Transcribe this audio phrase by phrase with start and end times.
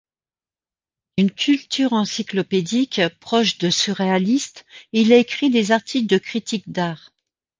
[1.15, 7.11] D'une culture encyclopédique, proche de surréalistes il a écrit des articles de critique d'art.